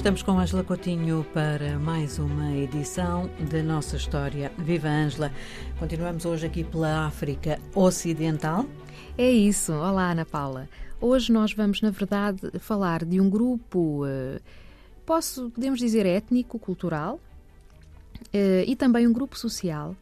[0.00, 4.50] Estamos com Ângela Coutinho para mais uma edição da nossa história.
[4.56, 5.30] Viva Ângela!
[5.78, 8.64] Continuamos hoje aqui pela África Ocidental.
[9.18, 9.74] É isso.
[9.74, 10.70] Olá, Ana Paula.
[11.02, 14.40] Hoje nós vamos, na verdade, falar de um grupo, eh,
[15.04, 17.20] posso, podemos dizer, étnico, cultural,
[18.32, 19.94] eh, e também um grupo social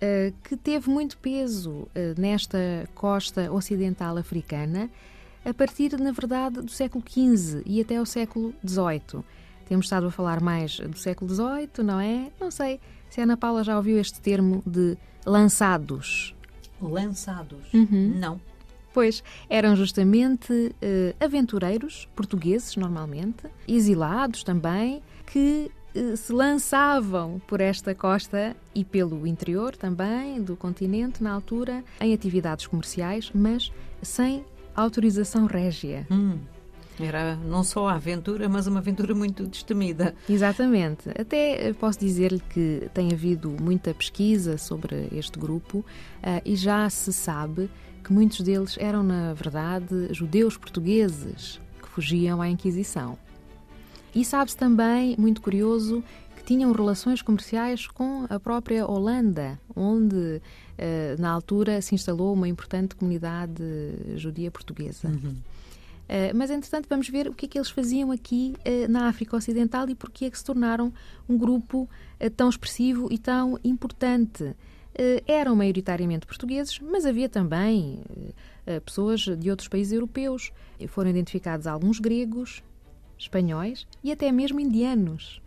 [0.00, 1.86] eh, que teve muito peso
[2.18, 2.58] nesta
[2.96, 4.90] costa ocidental africana
[5.46, 9.22] a partir, na verdade, do século XV e até ao século XVIII.
[9.66, 12.30] Temos estado a falar mais do século XVIII, não é?
[12.40, 12.80] Não sei
[13.10, 16.34] se a Ana Paula já ouviu este termo de lançados.
[16.80, 17.72] Lançados?
[17.72, 18.14] Uhum.
[18.16, 18.40] Não.
[18.92, 27.94] Pois, eram justamente uh, aventureiros, portugueses normalmente, exilados também, que uh, se lançavam por esta
[27.94, 33.70] costa e pelo interior também do continente na altura em atividades comerciais, mas
[34.00, 34.44] sem
[34.74, 36.06] autorização régia.
[36.10, 36.38] Hum.
[36.98, 40.14] Era não só a aventura, mas uma aventura muito destemida.
[40.28, 41.10] Exatamente.
[41.10, 45.84] Até posso dizer-lhe que tem havido muita pesquisa sobre este grupo uh,
[46.44, 47.70] e já se sabe
[48.02, 53.18] que muitos deles eram, na verdade, judeus portugueses que fugiam à Inquisição.
[54.14, 56.02] E sabe-se também, muito curioso,
[56.36, 60.40] que tinham relações comerciais com a própria Holanda, onde,
[60.78, 63.62] eh, na altura, se instalou uma importante comunidade
[64.16, 65.08] judia portuguesa.
[65.08, 65.34] Uhum.
[66.06, 69.36] Uh, mas, entretanto, vamos ver o que é que eles faziam aqui uh, na África
[69.36, 70.92] Ocidental e porque é que se tornaram
[71.28, 71.88] um grupo
[72.20, 74.54] uh, tão expressivo e tão importante.
[75.26, 78.00] eram maioritariamente portugueses, mas havia também
[78.82, 80.50] pessoas de outros países europeus.
[80.88, 82.62] Foram identificados alguns gregos,
[83.18, 85.42] espanhóis e até mesmo indianos.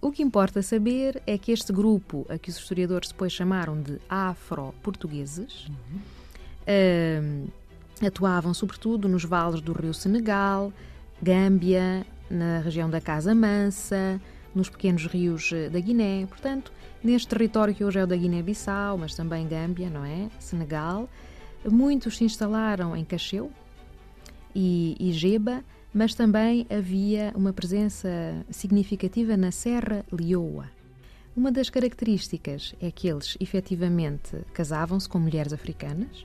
[0.00, 4.00] O que importa saber é que este grupo, a que os historiadores depois chamaram de
[4.08, 7.59] afro-portugueses, uhum
[8.06, 10.72] atuavam sobretudo nos vales do rio Senegal,
[11.22, 14.20] Gâmbia, na região da Casa Mansa,
[14.54, 16.26] nos pequenos rios eh, da Guiné.
[16.26, 20.28] Portanto, neste território que hoje é o da Guiné-Bissau, mas também Gâmbia, não é?
[20.38, 21.08] Senegal.
[21.64, 23.50] Muitos se instalaram em Cacheu
[24.54, 28.08] e, Geba, mas também havia uma presença
[28.50, 30.66] significativa na Serra Leoa.
[31.36, 36.24] Uma das características é que eles efetivamente casavam-se com mulheres africanas,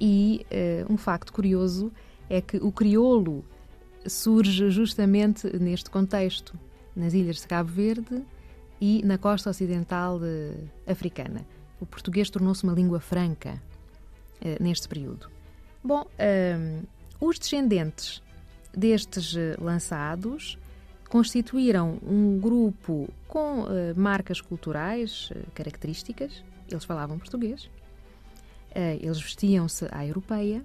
[0.00, 0.44] e
[0.88, 1.92] uh, um facto curioso
[2.28, 3.44] é que o crioulo
[4.06, 6.58] surge justamente neste contexto,
[6.94, 8.22] nas ilhas de Cabo Verde
[8.80, 11.46] e na costa ocidental uh, africana.
[11.80, 13.60] O português tornou-se uma língua franca
[14.40, 15.28] uh, neste período.
[15.82, 16.06] Bom,
[17.20, 18.22] os descendentes
[18.74, 20.58] destes lançados
[21.10, 26.42] constituíram um grupo com marcas culturais características.
[26.70, 27.68] Eles falavam português,
[28.74, 30.64] eles vestiam-se à europeia,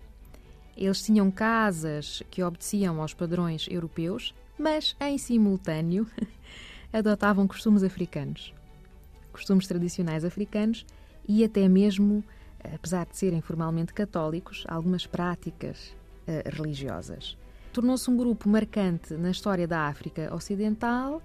[0.76, 6.08] eles tinham casas que obedeciam aos padrões europeus, mas em simultâneo
[6.92, 8.54] adotavam costumes africanos,
[9.32, 10.86] costumes tradicionais africanos
[11.28, 12.24] e até mesmo,
[12.64, 15.96] apesar de serem formalmente católicos, algumas práticas
[16.28, 17.38] uh, religiosas.
[17.72, 21.22] Tornou-se um grupo marcante na história da África Ocidental,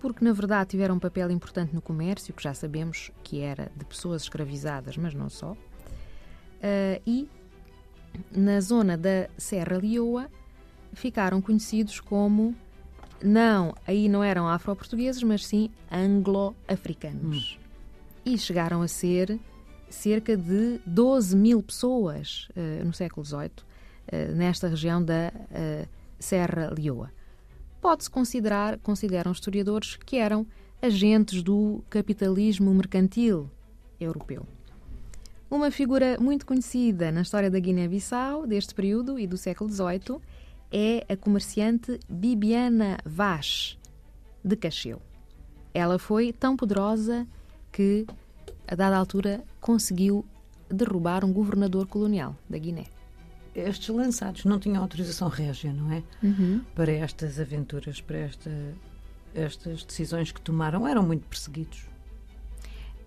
[0.00, 3.84] porque na verdade tiveram um papel importante no comércio, que já sabemos que era de
[3.84, 5.56] pessoas escravizadas, mas não só.
[6.64, 7.28] Uh, e
[8.32, 10.30] na zona da Serra Leoa
[10.94, 12.54] ficaram conhecidos como
[13.22, 17.58] não, aí não eram afro-portugueses, mas sim anglo-africanos.
[17.58, 17.64] Hum.
[18.24, 19.38] E chegaram a ser
[19.90, 25.88] cerca de 12 mil pessoas uh, no século XVIII, uh, nesta região da uh,
[26.18, 27.10] Serra Leoa.
[27.80, 30.46] Pode-se considerar, consideram historiadores, que eram
[30.80, 33.50] agentes do capitalismo mercantil
[34.00, 34.46] europeu.
[35.54, 40.20] Uma figura muito conhecida na história da Guiné-Bissau deste período e do século XVIII
[40.72, 43.78] é a comerciante Bibiana Vaz,
[44.44, 45.00] de Cacheu.
[45.72, 47.24] Ela foi tão poderosa
[47.70, 48.04] que,
[48.66, 50.26] a dada altura, conseguiu
[50.68, 52.86] derrubar um governador colonial da Guiné.
[53.54, 56.02] Estes lançados não tinham autorização régia, não é?
[56.20, 56.62] Uhum.
[56.74, 58.50] Para estas aventuras, para esta,
[59.32, 61.93] estas decisões que tomaram, eram muito perseguidos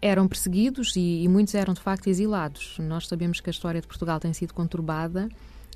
[0.01, 2.77] eram perseguidos e, e, muitos eram de facto exilados.
[2.79, 5.29] Nós sabemos que a história de Portugal tem sido conturbada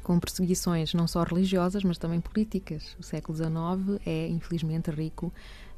[0.03, 2.95] com perseguições não só religiosas, mas também políticas.
[2.99, 5.31] O século XIX é, infelizmente, rico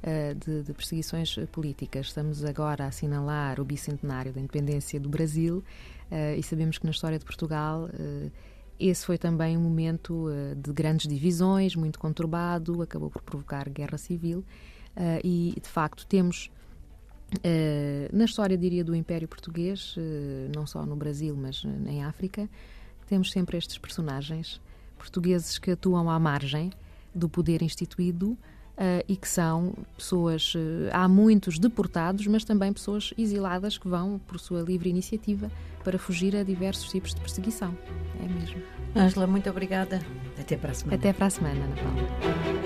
[0.03, 2.07] uh, de, de, perseguições políticas.
[2.07, 5.63] Estamos agora a assinalar o bicentenário da independência do Brasil
[6.11, 8.31] uh, e sabemos que na história de Portugal uh,
[8.79, 14.43] esse foi também um momento de grandes divisões, muito conturbado, acabou por provocar guerra civil
[15.23, 16.51] e, de facto, temos
[18.11, 22.49] na história, diria, do Império Português, uh, não só no Brasil, mas em África,
[23.07, 24.61] temos sempre estes personagens
[24.97, 26.71] portugueses que atuam à margem
[27.13, 28.37] do poder instituído
[29.07, 30.53] e que são pessoas,
[30.91, 35.51] há muitos deportados, mas também pessoas exiladas que vão por sua livre iniciativa
[35.83, 37.77] para fugir a diversos tipos de perseguição.
[38.19, 38.61] É mesmo.
[38.95, 40.01] Ângela, muito obrigada.
[40.39, 40.97] Até para a semana.
[40.97, 42.62] Até para a semana, Ana Paula.